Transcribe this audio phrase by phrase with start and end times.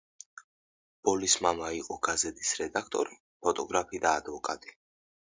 [1.09, 3.17] ბოლის მამა იყო გაზეთის რედაქტორი,
[3.47, 4.73] ფოტოგრაფი და ადვოკატი.